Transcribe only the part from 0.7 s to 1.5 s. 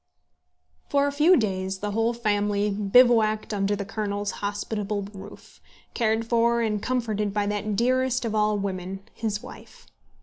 For a few